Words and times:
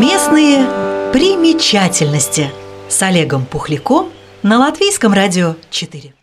Местные 0.00 0.66
примечательности 1.12 2.50
с 2.88 3.02
Олегом 3.02 3.44
Пухляком 3.44 4.08
на 4.42 4.58
Латвийском 4.58 5.12
радио 5.12 5.56
4. 5.70 6.14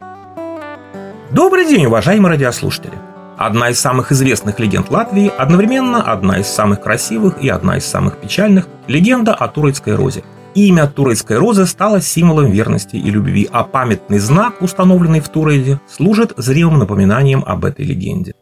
Добрый 1.31 1.67
день, 1.67 1.85
уважаемые 1.85 2.31
радиослушатели! 2.31 2.93
Одна 3.37 3.69
из 3.69 3.79
самых 3.79 4.11
известных 4.11 4.59
легенд 4.59 4.89
Латвии, 4.89 5.31
одновременно 5.37 6.01
одна 6.01 6.39
из 6.39 6.47
самых 6.47 6.81
красивых 6.81 7.43
и 7.43 7.49
одна 7.49 7.77
из 7.77 7.85
самых 7.85 8.17
печальных– 8.17 8.67
легенда 8.87 9.35
о 9.35 9.47
Турецкой 9.47 9.95
розе. 9.95 10.23
Имя 10.55 10.87
Турецкой 10.87 11.37
розы 11.37 11.67
стало 11.67 12.01
символом 12.01 12.49
верности 12.49 12.95
и 12.95 13.11
любви, 13.11 13.47
а 13.51 13.63
памятный 13.63 14.17
знак, 14.17 14.61
установленный 14.61 15.19
в 15.19 15.29
Туреде, 15.29 15.79
служит 15.87 16.33
зримым 16.35 16.79
напоминанием 16.79 17.43
об 17.45 17.63
этой 17.63 17.85
легенде. 17.85 18.33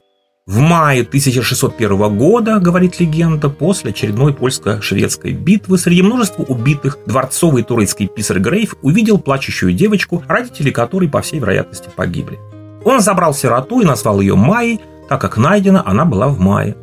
В 0.48 0.60
мае 0.60 1.02
1601 1.02 2.18
года, 2.20 2.60
говорит 2.60 3.00
легенда, 3.00 3.50
после 3.50 3.90
очередной 3.90 4.32
польско-шведской 4.32 5.34
битвы 5.34 5.80
среди 5.80 6.04
множества 6.04 6.44
убитых 6.44 7.00
дворцовый 7.08 7.64
турецкий 7.64 8.06
писарь 8.06 8.38
Грейв 8.38 8.76
увидел 8.84 9.18
плачущую 9.18 9.74
девочку, 9.74 10.24
родители 10.28 10.70
которой, 10.70 11.10
по 11.10 11.24
всей 11.24 11.40
вероятности, 11.40 11.90
погибли. 11.96 12.38
Он 12.84 13.00
забрал 13.00 13.34
сироту 13.34 13.82
и 13.82 13.86
назвал 13.86 14.22
ее 14.22 14.36
Майей, 14.36 14.82
так 15.10 15.20
как 15.20 15.38
найдена 15.38 15.82
она 15.84 16.06
была 16.06 16.28
в 16.28 16.40
мае. 16.40 16.78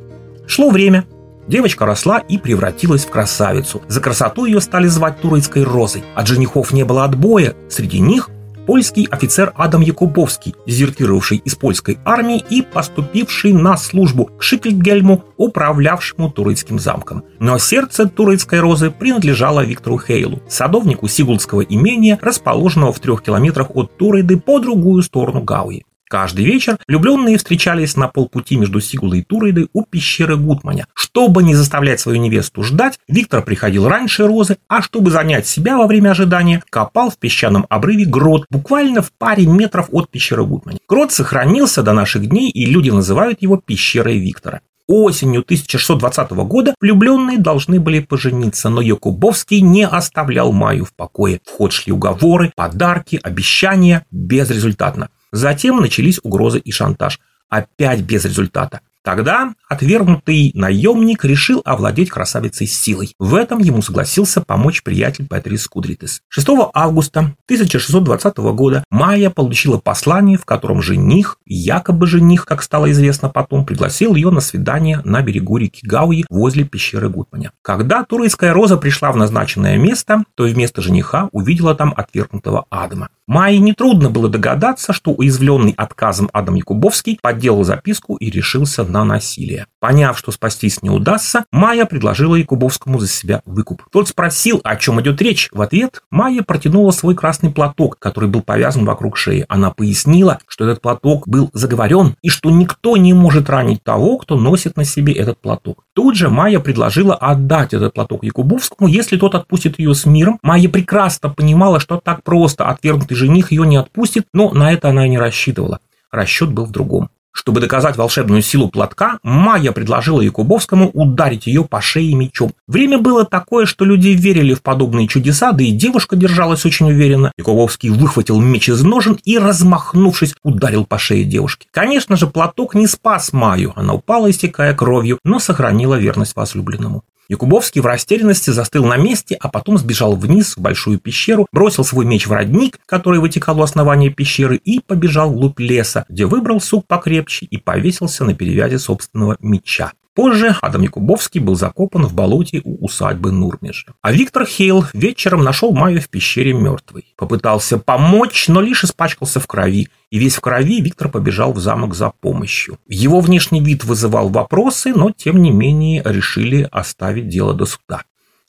Шло 0.49 0.71
время. 0.71 1.05
Девочка 1.47 1.87
росла 1.87 2.19
и 2.19 2.39
превратилась 2.39 3.05
в 3.05 3.11
красавицу. 3.11 3.81
За 3.87 4.01
красоту 4.01 4.45
ее 4.45 4.61
стали 4.61 4.89
звать 4.89 5.21
Турецкой 5.21 5.63
розой. 5.63 6.03
От 6.17 6.27
женихов 6.27 6.73
не 6.73 6.83
было 6.83 7.05
отбоя. 7.05 7.55
Среди 7.69 8.01
них 8.01 8.29
польский 8.67 9.07
офицер 9.11 9.53
Адам 9.57 9.81
Якубовский, 9.81 10.55
дезертировавший 10.67 11.39
из 11.39 11.55
польской 11.55 11.99
армии 12.05 12.45
и 12.51 12.63
поступивший 12.63 13.53
на 13.53 13.77
службу 13.77 14.27
к 14.27 14.43
Шикльгельму, 14.43 15.25
управлявшему 15.37 16.31
Турецким 16.31 16.79
замком. 16.79 17.25
Но 17.39 17.59
сердце 17.59 18.09
Турецкой 18.09 18.61
розы 18.61 18.91
принадлежало 18.91 19.65
Виктору 19.65 19.99
Хейлу, 19.99 20.41
садовнику 20.49 21.09
Сигулдского 21.09 21.63
имения, 21.63 22.19
расположенного 22.21 22.93
в 22.93 23.01
трех 23.01 23.23
километрах 23.23 23.69
от 23.75 23.97
Турейды 23.97 24.39
по 24.39 24.59
другую 24.59 25.03
сторону 25.03 25.43
Гауи. 25.43 25.85
Каждый 26.13 26.45
вечер 26.45 26.77
влюбленные 26.87 27.39
встречались 27.39 27.97
на 27.97 28.07
полпути 28.07 28.57
между 28.57 28.83
Сигулой 28.83 29.21
и 29.21 29.23
Турейдой 29.23 29.71
у 29.73 29.83
пещеры 29.83 30.37
Гутманя. 30.37 30.87
Чтобы 30.93 31.43
не 31.43 31.55
заставлять 31.55 32.01
свою 32.01 32.21
невесту 32.21 32.63
ждать, 32.63 32.99
Виктор 33.09 33.43
приходил 33.43 33.89
раньше 33.89 34.27
Розы, 34.27 34.59
а 34.69 34.83
чтобы 34.83 35.11
занять 35.11 35.47
себя 35.47 35.79
во 35.79 35.87
время 35.87 36.11
ожидания, 36.11 36.63
копал 36.69 37.09
в 37.09 37.17
песчаном 37.17 37.65
обрыве 37.71 38.05
грот, 38.05 38.45
буквально 38.51 39.01
в 39.01 39.11
паре 39.11 39.47
метров 39.47 39.89
от 39.91 40.11
пещеры 40.11 40.45
Гутманя. 40.45 40.81
Грот 40.87 41.13
сохранился 41.13 41.83
до 41.83 41.95
наших 41.95 42.29
дней, 42.29 42.51
и 42.51 42.67
люди 42.67 42.91
называют 42.91 43.41
его 43.41 43.57
пещерой 43.57 44.19
Виктора. 44.19 44.61
Осенью 44.87 45.41
1620 45.41 46.33
года 46.33 46.75
влюбленные 46.79 47.39
должны 47.39 47.81
были 47.81 48.01
пожениться, 48.01 48.69
но 48.69 48.83
Якубовский 48.83 49.63
не 49.63 49.87
оставлял 49.87 50.53
Маю 50.53 50.85
в 50.85 50.93
покое. 50.93 51.41
В 51.47 51.57
ход 51.57 51.73
шли 51.73 51.91
уговоры, 51.91 52.53
подарки, 52.55 53.19
обещания 53.23 54.05
безрезультатно. 54.11 55.09
Затем 55.33 55.81
начались 55.81 56.21
угрозы 56.23 56.59
и 56.59 56.71
шантаж. 56.71 57.19
Опять 57.49 58.03
без 58.03 58.25
результата. 58.25 58.81
Тогда 59.05 59.55
отвергнутый 59.69 60.53
наемник 60.55 61.25
решил 61.25 61.61
овладеть 61.65 62.11
красавицей 62.11 62.67
силой. 62.67 63.15
В 63.19 63.35
этом 63.35 63.59
ему 63.59 63.83
согласился 63.83 64.41
помочь 64.41 64.83
приятель 64.83 65.27
Петрис 65.27 65.67
Кудритес. 65.67 66.23
6 66.29 66.49
августа 66.73 67.35
1620 67.47 68.37
года 68.55 68.85
Майя 68.91 69.31
получила 69.31 69.79
послание, 69.79 70.39
в 70.39 70.45
котором 70.45 70.83
жених, 70.83 71.39
якобы 71.47 72.07
жених, 72.07 72.45
как 72.45 72.63
стало 72.63 72.91
известно 72.93 73.29
потом, 73.29 73.67
пригласил 73.67 74.15
ее 74.15 74.31
на 74.31 74.41
свидание 74.41 75.01
на 75.05 75.21
берегу 75.23 75.57
реки 75.57 75.85
Гауи 75.85 76.25
возле 76.31 76.65
пещеры 76.65 77.09
Гутманя. 77.09 77.53
Когда 77.63 78.05
турецкая 78.05 78.53
роза 78.53 78.77
пришла 78.77 79.11
в 79.11 79.17
назначенное 79.17 79.79
место, 79.79 80.25
то 80.37 80.45
вместо 80.45 80.81
жениха 80.81 81.29
увидела 81.33 81.75
там 81.75 81.93
отвергнутого 81.97 82.67
Адама. 82.71 83.09
Майе 83.27 83.59
нетрудно 83.59 84.11
было 84.11 84.29
догадаться, 84.29 84.93
что 84.93 85.13
уязвленный 85.13 85.75
отказом 85.77 86.29
Адам 86.33 86.57
Якубовский 86.57 87.19
подделал 87.23 87.65
записку 87.65 88.17
и 88.17 88.31
решился 88.31 88.85
на 88.93 89.05
насилие. 89.05 89.67
Поняв, 89.81 90.17
что 90.17 90.31
спастись 90.31 90.83
не 90.83 90.91
удастся, 90.91 91.45
Майя 91.51 91.87
предложила 91.87 92.37
Якубовскому 92.37 93.01
за 93.01 93.09
себя 93.09 93.43
выкуп. 93.47 93.83
Тот 93.91 94.09
спросил, 94.09 94.61
о 94.63 94.77
чем 94.77 95.01
идет 95.01 95.21
речь. 95.21 95.49
В 95.51 95.61
ответ 95.61 96.03
Майя 96.11 96.43
протянула 96.43 96.93
свой 96.93 97.17
красный 97.17 97.51
платок, 97.51 97.99
который 97.99 98.29
был 98.29 98.43
повязан 98.43 98.85
вокруг 98.85 99.17
шеи. 99.17 99.45
Она 99.49 99.71
пояснила, 99.71 100.39
что 100.47 100.65
этот 100.65 100.83
платок 100.83 101.27
был 101.27 101.51
заговорен 101.53 102.15
и 102.23 102.29
что 102.29 102.51
никто 102.51 102.97
не 102.97 103.15
может 103.15 103.51
ранить 103.51 103.83
того, 103.83 104.19
кто 104.19 104.39
носит 104.39 104.77
на 104.77 104.85
себе 104.85 105.15
этот 105.15 105.41
платок. 105.41 105.85
Тут 105.95 106.17
же 106.17 106.29
Майя 106.29 106.61
предложила 106.61 107.15
отдать 107.15 107.75
этот 107.75 107.95
платок 107.95 108.23
Якубовскому, 108.23 108.89
если 108.89 109.17
тот 109.17 109.35
отпустит 109.35 109.79
ее 109.79 109.95
с 109.95 110.05
миром. 110.05 110.39
Майя 110.43 110.69
прекрасно 110.69 111.31
понимала, 111.31 111.81
что 111.81 111.97
так 111.99 112.23
просто 112.23 112.67
отвергнутый 112.67 113.17
жених 113.17 113.51
ее 113.51 113.67
не 113.67 113.77
отпустит, 113.77 114.27
но 114.33 114.51
на 114.51 114.71
это 114.71 114.91
она 114.91 115.07
и 115.07 115.11
не 115.11 115.19
рассчитывала. 115.19 115.81
Расчет 116.11 116.53
был 116.53 116.67
в 116.67 116.71
другом. 116.71 117.09
Чтобы 117.33 117.61
доказать 117.61 117.97
волшебную 117.97 118.43
силу 118.43 118.69
платка, 118.69 119.19
Майя 119.23 119.73
предложила 119.73 120.21
Якубовскому 120.21 120.91
ударить 120.91 121.47
ее 121.47 121.65
по 121.65 121.81
шее 121.81 122.15
мечом. 122.15 122.53
Время 122.69 122.99
было 122.99 123.25
такое, 123.25 123.65
что 123.65 123.85
люди 123.85 124.09
верили 124.09 124.55
в 124.55 124.63
подобные 124.63 125.09
чудеса, 125.09 125.53
да 125.53 125.65
и 125.65 125.73
девушка 125.73 126.15
держалась 126.15 126.67
очень 126.67 126.91
уверенно. 126.91 127.33
Якубовский 127.39 127.89
выхватил 127.89 128.41
меч 128.41 128.69
из 128.69 128.83
ножен 128.83 129.19
и, 129.25 129.39
размахнувшись, 129.39 130.35
ударил 130.43 130.85
по 130.85 130.99
шее 130.99 131.25
девушки. 131.25 131.67
Конечно 131.71 132.17
же, 132.17 132.27
платок 132.27 132.75
не 132.75 132.87
спас 132.87 133.33
Майю, 133.33 133.73
она 133.77 133.95
упала, 133.95 134.31
истекая 134.31 134.75
кровью, 134.75 135.19
но 135.25 135.39
сохранила 135.39 135.95
верность 135.95 136.37
возлюбленному. 136.37 137.03
Якубовский 137.33 137.81
в 137.81 137.87
растерянности 137.87 138.51
застыл 138.51 138.85
на 138.85 138.99
месте, 138.99 139.39
а 139.41 139.49
потом 139.49 139.79
сбежал 139.79 140.17
вниз 140.17 140.55
в 140.55 140.61
большую 140.61 140.99
пещеру, 140.99 141.47
бросил 141.51 141.83
свой 141.83 142.05
меч 142.05 142.27
в 142.27 142.33
родник, 142.33 142.79
который 142.85 143.21
вытекал 143.21 143.59
у 143.59 143.63
основания 143.63 144.11
пещеры, 144.11 144.57
и 144.57 144.81
побежал 144.81 145.31
вглубь 145.33 145.59
леса, 145.59 146.05
где 146.11 146.27
выбрал 146.27 146.61
сук 146.61 146.87
покрепче 146.87 147.47
и 147.47 147.57
повесился 147.57 148.27
на 148.27 148.35
перевязи 148.35 148.77
собственного 148.77 149.39
меча. 149.41 149.93
Позже 150.15 150.57
Адам 150.61 150.83
Якубовский 150.83 151.41
был 151.41 151.55
закопан 151.55 152.05
в 152.05 152.15
болоте 152.15 152.61
у 152.65 152.85
усадьбы 152.85 153.33
Нурмежа. 153.33 153.95
А 154.03 154.13
Виктор 154.13 154.45
Хейл 154.45 154.85
вечером 154.93 155.43
нашел 155.43 155.73
Майю 155.73 156.03
в 156.03 156.11
пещере 156.11 156.53
мертвой. 156.53 157.15
Попытался 157.17 157.79
помочь, 157.79 158.49
но 158.49 158.61
лишь 158.61 158.85
испачкался 158.85 159.41
в 159.41 159.47
крови. 159.47 159.89
И 160.11 160.19
весь 160.19 160.37
в 160.37 160.41
крови 160.41 160.83
Виктор 160.83 161.09
побежал 161.09 161.55
в 161.55 161.61
замок 161.61 161.95
за 161.95 162.13
помощью. 162.21 162.79
Его 162.87 163.21
внешний 163.21 163.63
вид 163.63 163.85
вызывал 163.85 164.29
вопросы, 164.29 164.93
но 164.95 165.11
тем 165.11 165.41
не 165.41 165.51
менее 165.51 166.03
решили 166.05 166.69
оставить 166.71 167.29
дело 167.29 167.55
до 167.55 167.65
суда. 167.65 168.03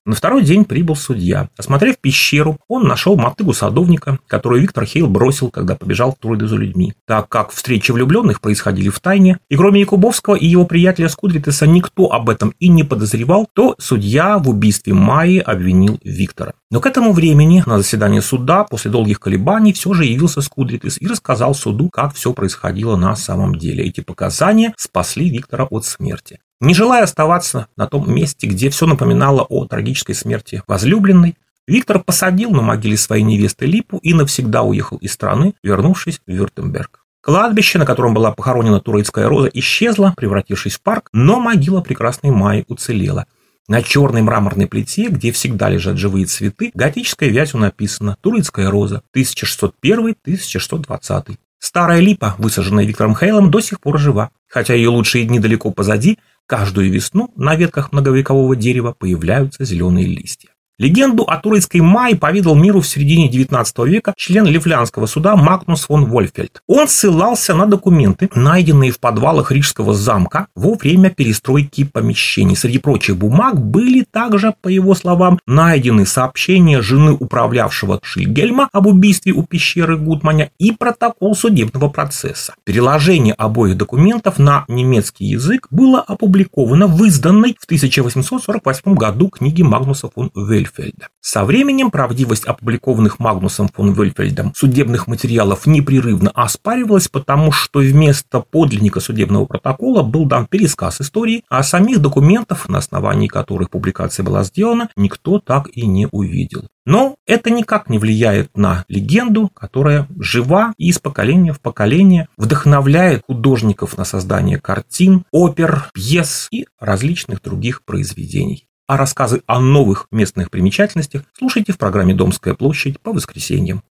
На 0.06 0.16
второй 0.16 0.44
день 0.44 0.66
прибыл 0.66 0.98
судья. 0.98 1.48
Осмотрев 1.58 1.98
пещеру, 1.98 2.58
он 2.68 2.84
нашел 2.84 3.16
мотыгу 3.16 3.54
садовника, 3.54 4.20
которую 4.28 4.62
Виктор 4.62 4.84
Хейл 4.84 5.08
бросил, 5.08 5.50
когда 5.50 5.76
побежал 5.76 6.12
в 6.12 6.20
Труды 6.20 6.46
за 6.46 6.58
людьми. 6.58 6.94
Так 7.08 7.30
как 7.30 7.52
встречи 7.52 7.94
влюбленных 7.94 8.42
происходили 8.42 8.90
в 8.90 9.00
тайне, 9.00 9.38
и 9.48 9.56
кроме 9.56 9.80
Якубовского 9.80 10.36
и 10.36 10.46
его 10.46 10.66
приятеля 10.66 11.08
Скудритеса 11.08 11.68
никто 11.68 12.12
об 12.12 12.30
этом 12.30 12.54
и 12.60 12.68
не 12.68 12.84
подозревал, 12.84 13.48
то 13.54 13.76
судья 13.80 14.40
в 14.40 14.50
убийстве 14.50 14.94
Майи 14.94 15.40
обвинил 15.40 15.98
Виктора. 16.04 16.52
Но 16.70 16.82
к 16.82 16.86
этому 16.86 17.14
времени 17.14 17.64
на 17.66 17.78
заседании 17.78 18.20
суда 18.20 18.66
после 18.66 18.92
долгих 18.92 19.22
колебаний 19.22 19.72
все 19.72 19.94
же 19.94 20.04
явился 20.04 20.42
Скудритес 20.42 21.02
и 21.02 21.08
рассказал 21.08 21.56
суду, 21.56 21.90
как 21.90 22.14
все 22.14 22.34
происходило 22.34 22.98
на 22.98 23.16
самом 23.16 23.56
деле. 23.56 23.86
Эти 23.86 24.02
показания 24.02 24.74
спасли 24.76 25.30
Виктора 25.30 25.66
от 25.70 25.86
смерти. 25.86 26.40
Не 26.64 26.74
желая 26.74 27.04
оставаться 27.04 27.68
на 27.76 27.88
том 27.88 28.10
месте, 28.10 28.48
где 28.48 28.70
все 28.70 28.86
напоминало 28.86 29.42
о 29.42 29.66
трагической 29.66 30.16
смерти 30.16 30.64
возлюбленной, 30.66 31.36
Виктор 31.68 32.00
посадил 32.00 32.52
на 32.52 32.62
могиле 32.62 32.96
своей 32.96 33.24
невесты 33.24 33.66
Липу 33.66 33.98
и 33.98 34.14
навсегда 34.14 34.64
уехал 34.64 34.96
из 34.96 35.12
страны, 35.12 35.56
вернувшись 35.62 36.22
в 36.26 36.32
Вюртемберг. 36.32 37.02
Кладбище, 37.22 37.80
на 37.80 37.86
котором 37.86 38.14
была 38.14 38.32
похоронена 38.32 38.80
турецкая 38.80 39.28
роза, 39.28 39.50
исчезло, 39.54 40.14
превратившись 40.16 40.76
в 40.76 40.82
парк, 40.82 41.10
но 41.12 41.42
могила 41.42 41.82
прекрасной 41.82 42.32
Майи 42.32 42.64
уцелела. 42.70 43.26
На 43.68 43.82
черной 43.82 44.22
мраморной 44.22 44.68
плите, 44.68 45.10
где 45.10 45.34
всегда 45.34 45.68
лежат 45.68 45.98
живые 45.98 46.28
цветы, 46.28 46.72
готической 46.74 47.28
вязью 47.28 47.60
написано 47.60 48.16
«Турецкая 48.22 48.72
роза, 48.72 49.02
1601-1620». 49.14 51.36
Старая 51.64 52.02
липа, 52.02 52.36
высаженная 52.40 52.84
Виктором 52.84 53.16
Хейлом, 53.16 53.50
до 53.50 53.62
сих 53.62 53.80
пор 53.80 53.98
жива. 53.98 54.32
Хотя 54.50 54.74
ее 54.74 54.90
лучшие 54.90 55.24
дни 55.24 55.40
далеко 55.40 55.72
позади, 55.72 56.20
Каждую 56.46 56.92
весну 56.92 57.32
на 57.36 57.56
ветках 57.56 57.92
многовекового 57.92 58.56
дерева 58.56 58.94
появляются 58.94 59.64
зеленые 59.64 60.08
листья. 60.08 60.50
Легенду 60.80 61.22
о 61.22 61.38
турецкой 61.38 61.82
Май 61.82 62.16
поведал 62.16 62.56
миру 62.56 62.82
в 62.82 62.88
середине 62.88 63.30
XIX 63.30 63.88
века 63.88 64.16
член 64.18 64.48
Лифлянского 64.48 65.06
суда 65.06 65.36
Магнус 65.36 65.84
фон 65.84 66.06
Вольфельд. 66.06 66.64
Он 66.66 66.88
ссылался 66.88 67.54
на 67.54 67.68
документы, 67.68 68.28
найденные 68.34 68.90
в 68.90 69.00
подвалах 69.00 69.52
Рижского 69.52 69.94
замка 69.94 70.48
во 70.56 70.74
время 70.74 71.12
перестройки 71.12 71.84
помещений. 71.84 72.56
Среди 72.56 72.80
прочих 72.80 73.18
бумаг 73.18 73.64
были 73.64 74.04
также, 74.10 74.56
по 74.62 74.68
его 74.68 74.96
словам, 74.96 75.38
найдены 75.46 76.08
сообщения 76.08 76.82
жены 76.82 77.12
управлявшего 77.12 78.00
Шильгельма 78.02 78.68
об 78.74 78.88
убийстве 78.88 79.32
у 79.34 79.44
пещеры 79.44 79.96
Гудманя 79.96 80.50
и 80.58 80.72
протокол 80.72 81.36
судебного 81.36 81.90
процесса. 81.90 82.56
Переложение 82.64 83.36
обоих 83.36 83.78
документов 83.78 84.40
на 84.40 84.66
немецкий 84.68 85.26
язык 85.26 85.68
было 85.70 86.02
опубликовано 86.02 86.88
в 86.88 87.04
изданной 87.04 87.56
в 87.60 87.66
1848 87.66 88.96
году 88.96 89.30
книге 89.30 89.64
Магнуса 89.64 90.10
фон 90.10 90.32
Вельфельда 90.34 90.64
Вельфельда. 90.78 91.08
Со 91.22 91.46
временем 91.46 91.92
правдивость 91.92 92.46
опубликованных 92.46 93.20
Магнусом 93.20 93.70
фон 93.70 93.94
Вельфельдом 93.94 94.54
судебных 94.56 95.08
материалов 95.08 95.66
непрерывно 95.66 96.32
оспаривалась, 96.32 97.08
потому 97.08 97.52
что 97.52 97.80
вместо 97.80 98.40
подлинника 98.42 99.00
судебного 99.00 99.46
протокола 99.46 100.04
был 100.04 100.26
дан 100.26 100.48
пересказ 100.48 101.02
истории, 101.02 101.44
а 101.50 101.64
самих 101.64 102.00
документов, 102.00 102.68
на 102.70 102.80
основании 102.80 103.28
которых 103.28 103.70
публикация 103.70 104.24
была 104.24 104.44
сделана, 104.44 104.90
никто 104.96 105.40
так 105.40 105.70
и 105.72 105.86
не 105.86 106.08
увидел. 106.12 106.68
Но 106.86 107.16
это 107.26 107.50
никак 107.50 107.90
не 107.90 107.98
влияет 107.98 108.58
на 108.58 108.84
легенду, 108.90 109.50
которая 109.54 110.08
жива 110.20 110.74
и 110.78 110.90
из 110.90 111.00
поколения 111.00 111.54
в 111.54 111.62
поколение 111.62 112.28
вдохновляет 112.36 113.24
художников 113.26 113.98
на 113.98 114.04
создание 114.04 114.60
картин, 114.60 115.24
опер, 115.32 115.90
пьес 115.94 116.50
и 116.52 116.68
различных 116.80 117.42
других 117.42 117.84
произведений 117.86 118.68
а 118.88 118.98
рассказы 118.98 119.42
о 119.48 119.60
новых 119.60 120.08
местных 120.12 120.52
примечательностях 120.52 121.24
слушайте 121.38 121.74
в 121.74 121.78
программе 121.78 122.14
«Домская 122.14 122.54
площадь» 122.54 123.00
по 123.00 123.12
воскресеньям. 123.14 123.82